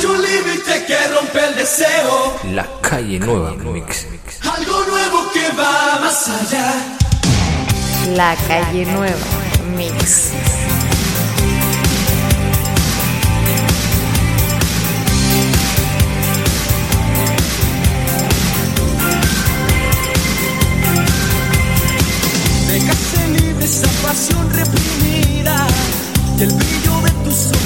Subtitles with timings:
[0.00, 2.34] Hay un límite que rompe el deseo.
[2.54, 4.06] La calle nueva mix.
[4.40, 6.72] Algo nuevo que va más allá.
[8.16, 9.18] La calle nueva
[9.76, 10.30] mix.
[22.68, 25.66] Dejaste libre esa pasión reprimida
[26.38, 27.59] y el brillo de tus ojos.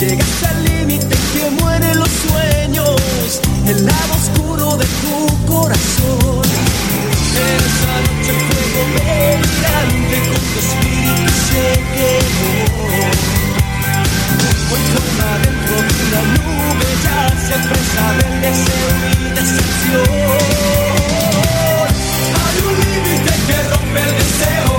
[0.00, 6.40] Llegaste al límite que mueren los sueños, el lado oscuro de tu corazón.
[7.36, 12.54] Esa noche el fuego delirante con tu espíritu se quemó.
[14.72, 20.08] Hoy forma dentro de una nube ya se presa del deseo y decepción.
[22.40, 24.69] Hay un límite que rompe el deseo,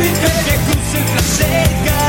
[0.00, 1.99] Hay un límite que cruza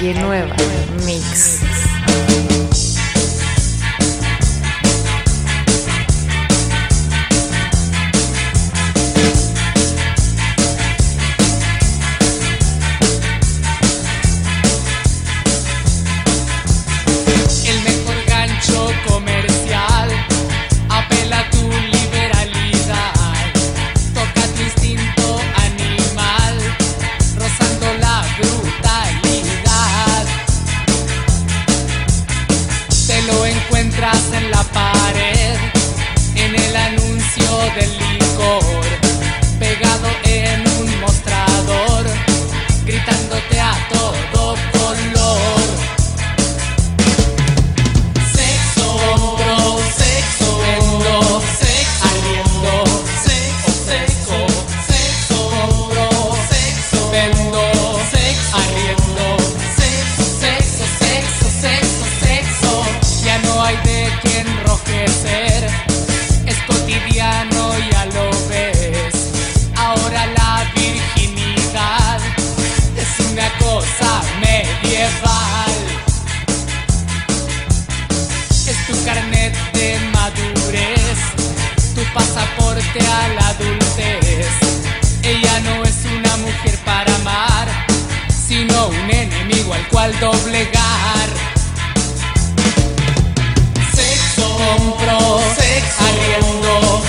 [0.00, 0.69] calle nueva.
[78.66, 81.18] Es tu carnet de madurez,
[81.94, 84.48] tu pasaporte a la adultez.
[85.22, 87.68] Ella no es una mujer para amar,
[88.48, 91.28] sino un enemigo al cual doblegar.
[93.94, 97.02] Sexo, compro, sexo, arriendo,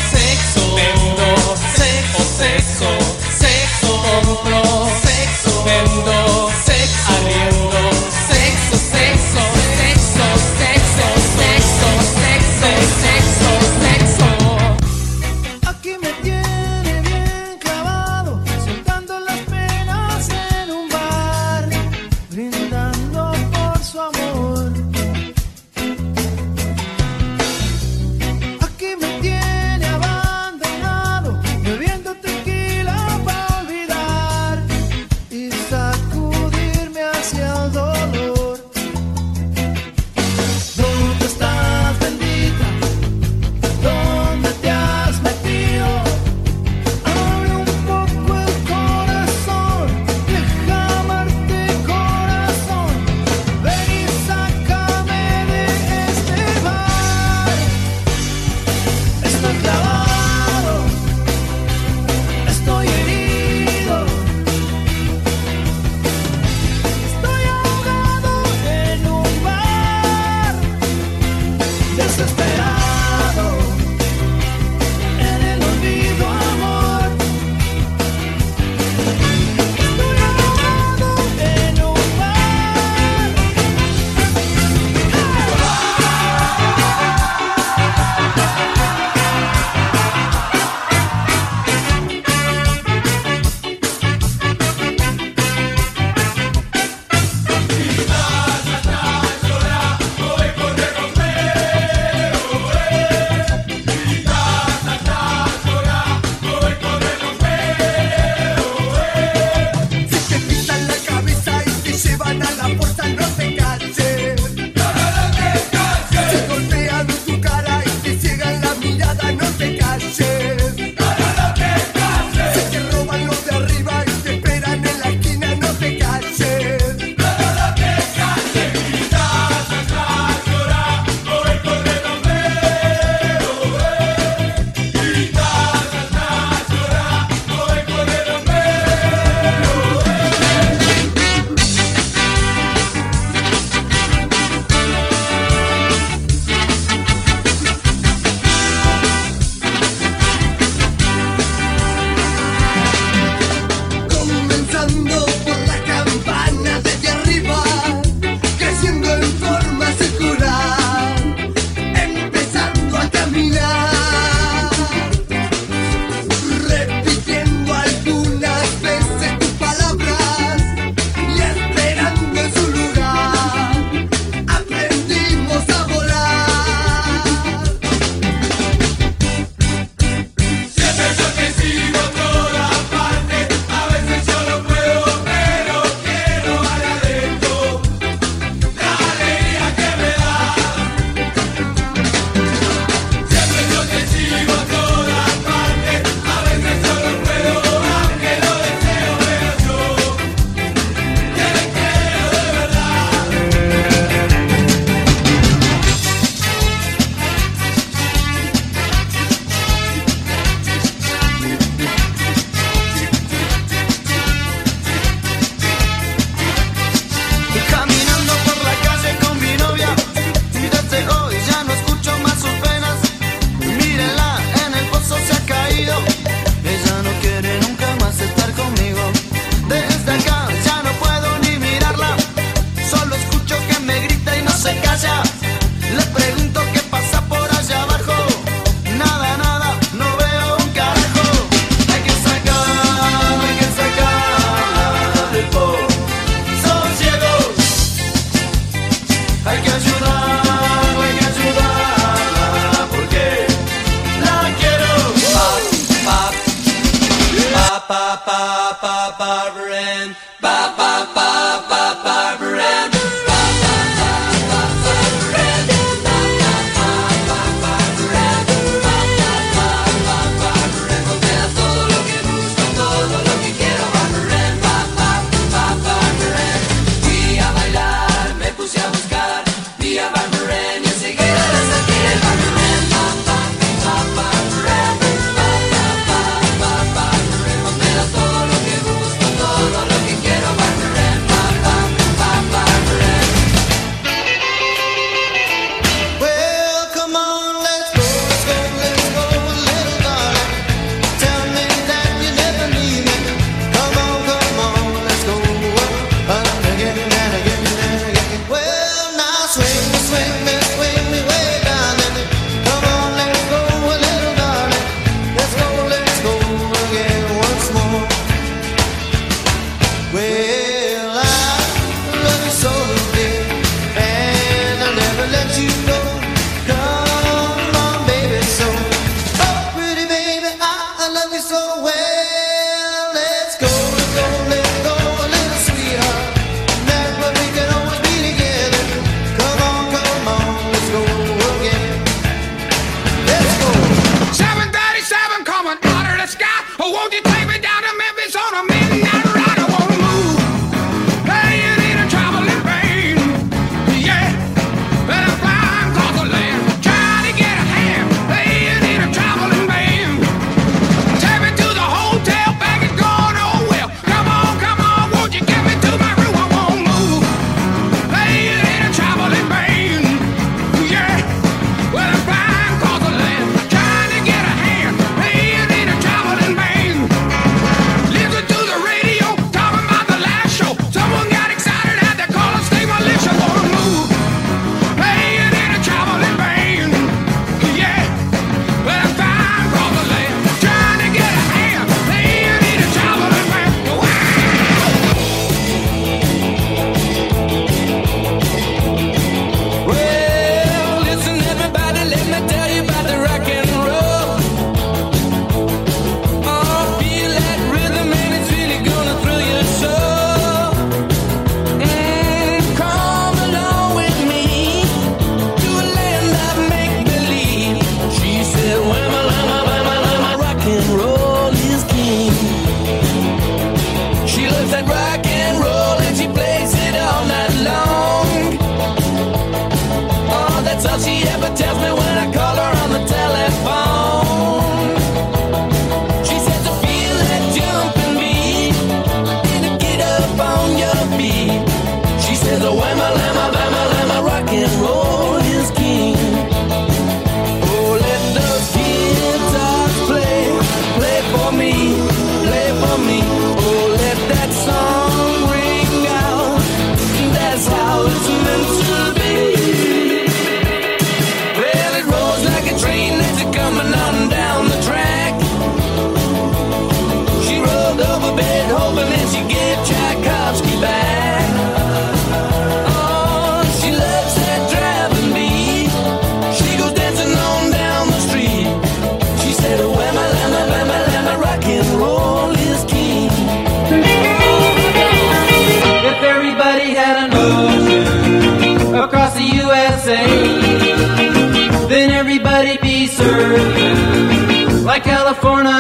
[493.22, 495.72] surfing like California.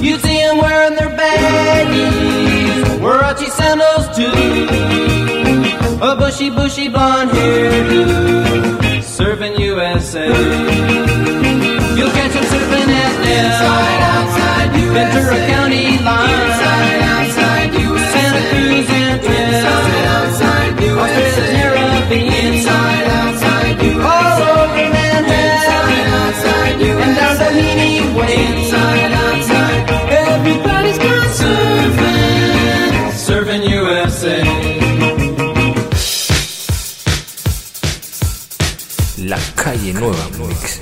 [0.00, 4.32] You'd see them wearing their baggies, Warachi sandals too.
[6.02, 10.26] A bushy, bushy blonde hairdo, serving USA.
[11.96, 16.30] You'll catch them surfing at Inside, outside, Ventura County line.
[16.30, 18.10] Inside, outside, USA.
[18.12, 21.02] Santa Cruz and Inside, outside, USA.
[21.02, 22.41] Australia's Caribbean.
[27.02, 29.90] And that's the meaning what inside, outside.
[30.28, 33.12] Everybody's gone serving.
[33.12, 34.38] Serving USA.
[39.18, 40.81] La calle nueva, mix.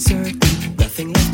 [0.00, 0.34] desert,
[0.78, 1.29] nothing left.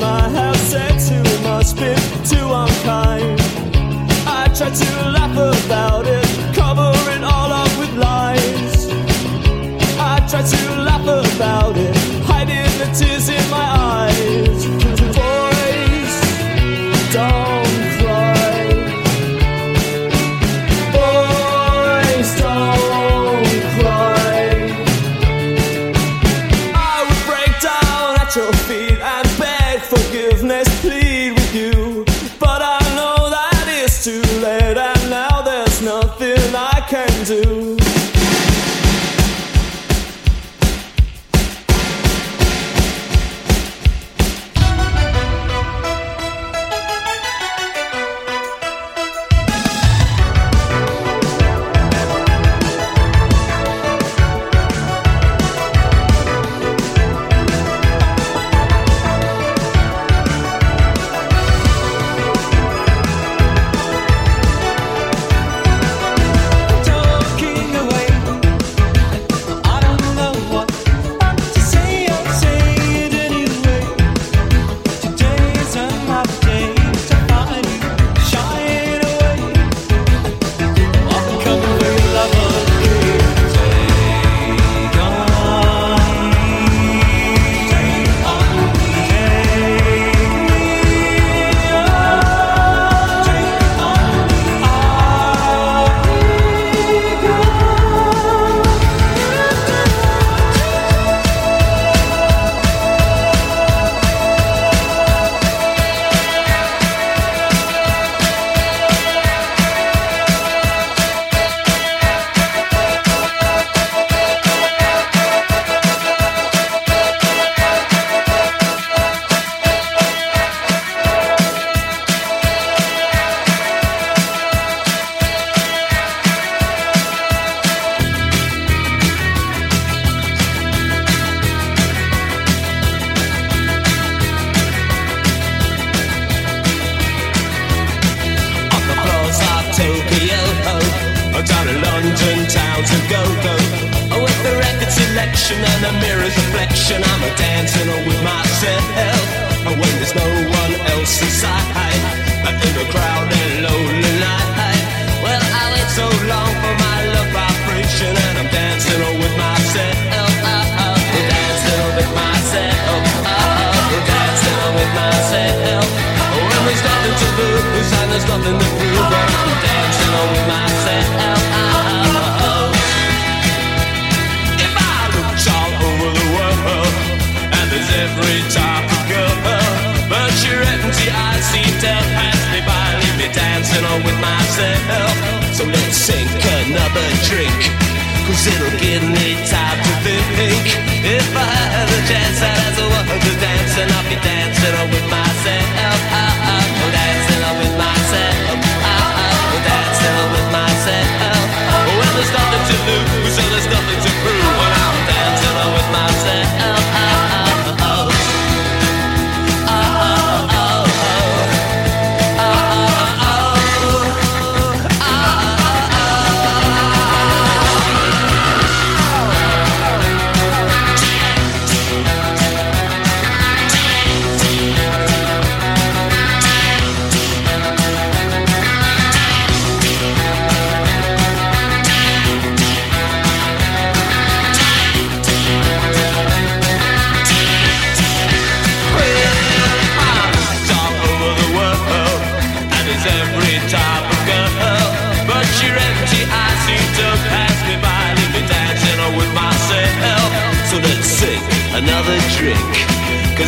[0.00, 3.38] My house said to must be too unkind.
[4.26, 6.29] I tried to laugh about it.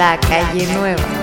[0.00, 1.19] La Calle Nueva.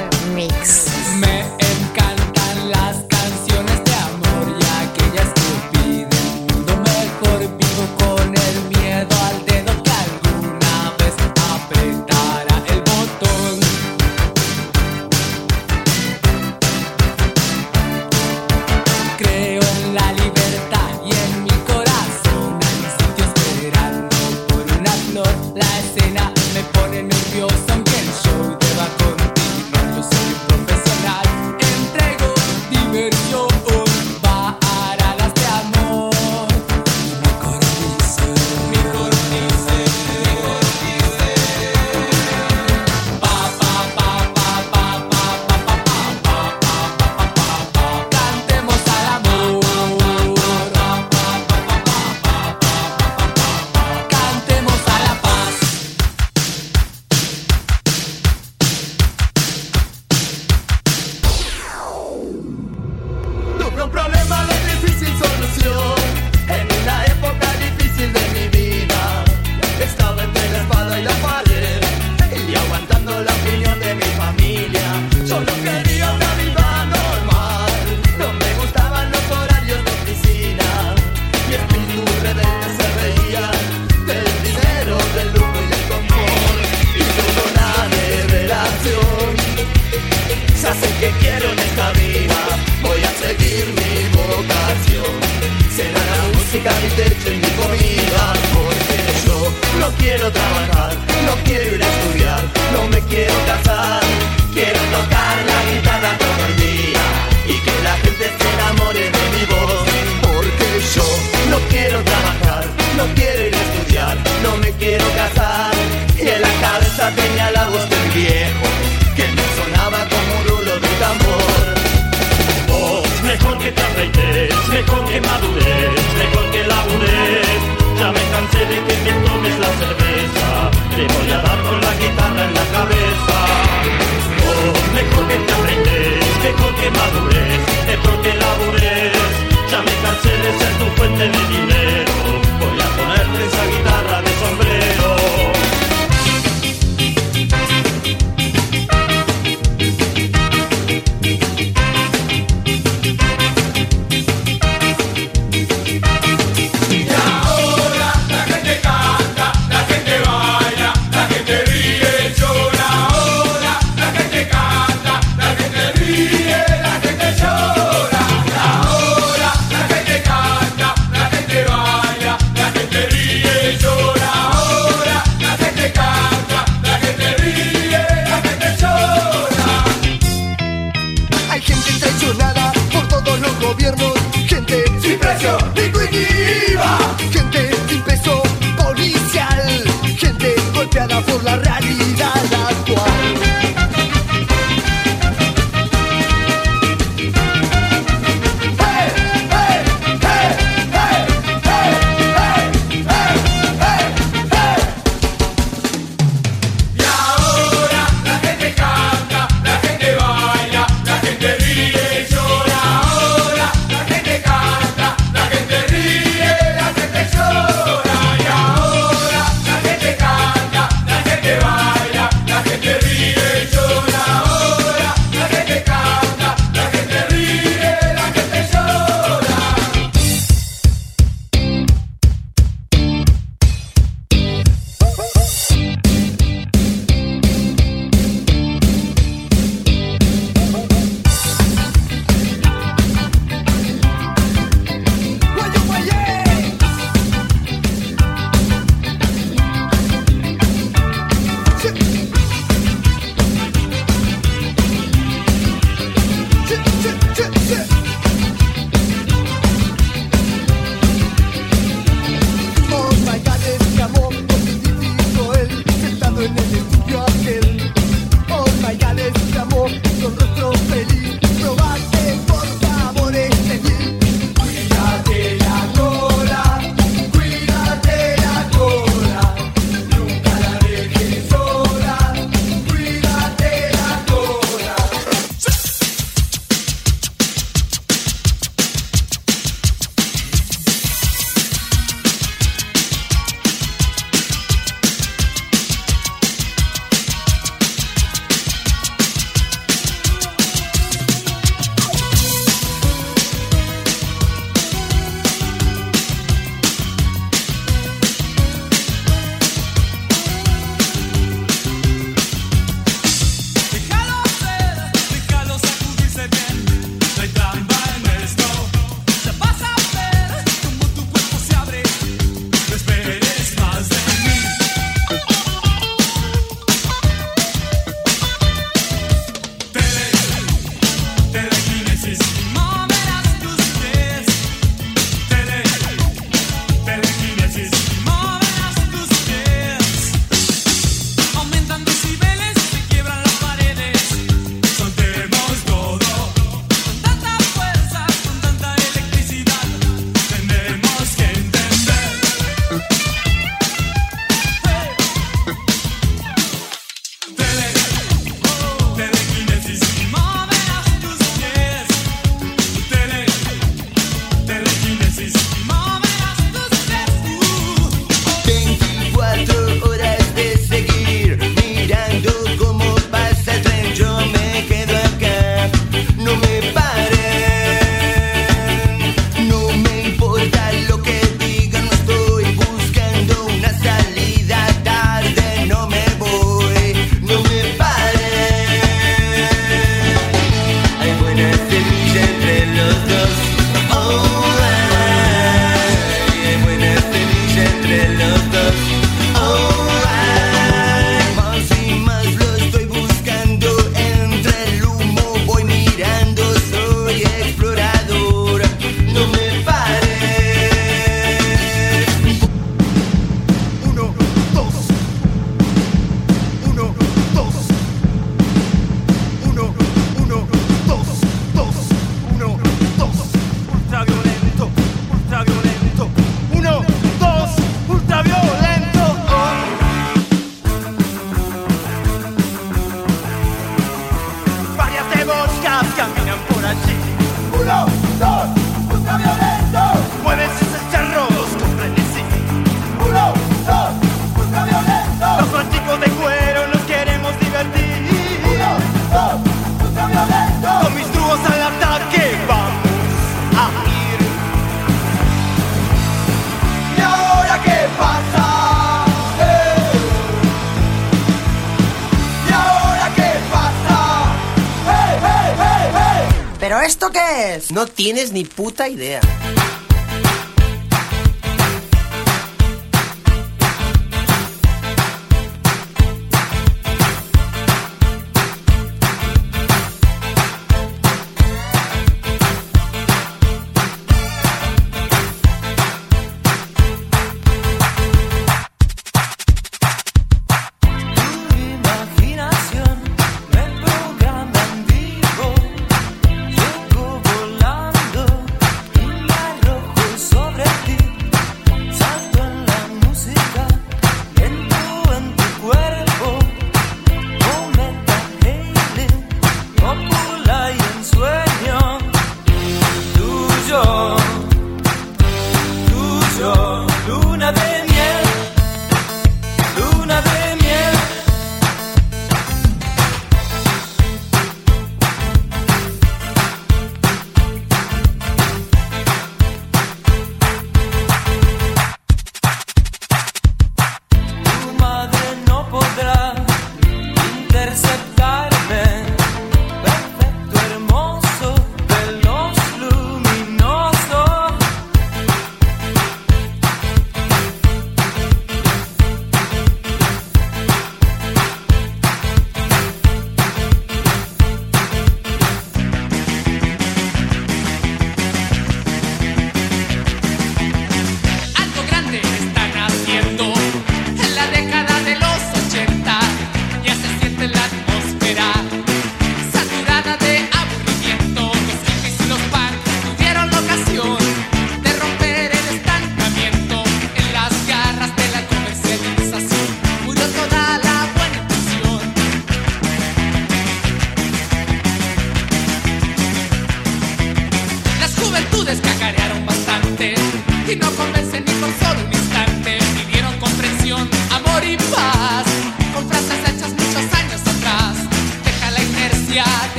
[467.90, 469.40] No tienes ni puta idea.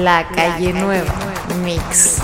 [0.00, 1.12] La calle nueva.
[1.62, 2.19] Mix.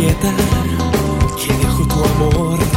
[0.00, 0.34] grieta
[1.36, 2.69] que dejó tu amor.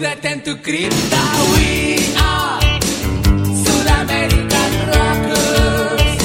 [0.00, 1.20] Sacúdete en tu cripta.
[1.52, 2.80] We are
[3.64, 6.22] Sudamerican Rockers.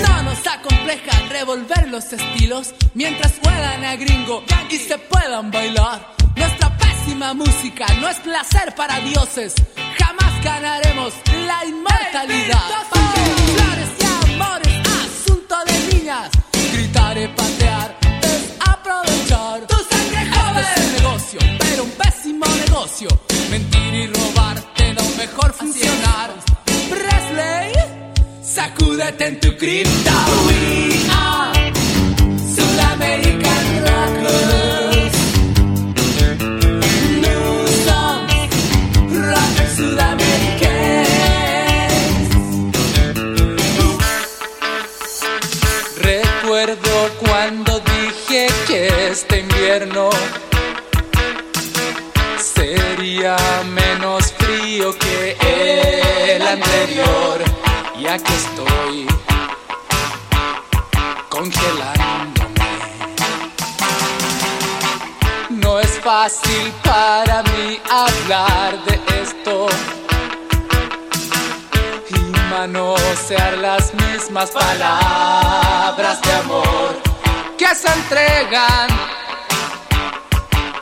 [0.08, 6.16] No nos acompleja revolver los estilos mientras juegan a gringo y se puedan bailar.
[6.36, 9.56] Nuestra pésima música no es placer para dioses.
[9.98, 11.14] Jamás ganaremos
[11.48, 12.60] la inmortalidad.
[13.56, 14.79] Flores y amores,
[16.10, 19.68] Gritar y patear es aprovechar.
[19.68, 20.66] Tu sangre joven.
[20.66, 23.10] Este es un negocio, pero un pésimo negocio.
[23.52, 26.32] Mentir y robarte no mejor funcionar.
[26.90, 27.74] Presley,
[28.42, 30.26] sacúdete en tu cripta.
[30.48, 31.74] We are
[32.56, 33.39] Sudamerican
[46.60, 50.10] Recuerdo cuando dije que este invierno
[52.38, 55.38] sería menos frío que
[56.36, 57.42] el anterior.
[57.98, 59.08] Y aquí estoy
[61.30, 62.60] congelándome.
[65.50, 69.70] No es fácil para mí hablar de esto
[72.50, 77.02] manosear las mismas palabras de amor
[77.58, 78.90] que se entregan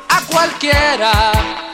[0.10, 1.67] a cualquiera.